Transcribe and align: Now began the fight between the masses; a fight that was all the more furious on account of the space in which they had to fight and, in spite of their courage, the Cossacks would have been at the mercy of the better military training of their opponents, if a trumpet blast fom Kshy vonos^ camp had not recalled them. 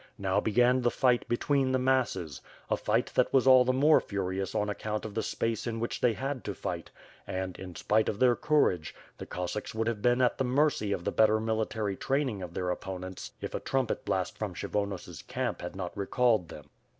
Now 0.17 0.39
began 0.39 0.81
the 0.81 0.89
fight 0.89 1.29
between 1.29 1.71
the 1.73 1.77
masses; 1.77 2.41
a 2.71 2.75
fight 2.75 3.11
that 3.13 3.31
was 3.31 3.45
all 3.45 3.63
the 3.63 3.71
more 3.71 3.99
furious 4.01 4.55
on 4.55 4.67
account 4.67 5.05
of 5.05 5.13
the 5.13 5.21
space 5.21 5.67
in 5.67 5.79
which 5.79 6.01
they 6.01 6.13
had 6.13 6.43
to 6.45 6.55
fight 6.55 6.89
and, 7.27 7.55
in 7.59 7.75
spite 7.75 8.09
of 8.09 8.17
their 8.17 8.35
courage, 8.35 8.95
the 9.19 9.27
Cossacks 9.27 9.75
would 9.75 9.85
have 9.87 10.01
been 10.01 10.19
at 10.19 10.39
the 10.39 10.43
mercy 10.43 10.91
of 10.91 11.03
the 11.03 11.11
better 11.11 11.39
military 11.39 11.95
training 11.95 12.41
of 12.41 12.55
their 12.55 12.71
opponents, 12.71 13.31
if 13.41 13.53
a 13.53 13.59
trumpet 13.59 14.03
blast 14.03 14.39
fom 14.39 14.55
Kshy 14.55 14.69
vonos^ 14.69 15.27
camp 15.27 15.61
had 15.61 15.75
not 15.75 15.95
recalled 15.95 16.49
them. 16.49 16.71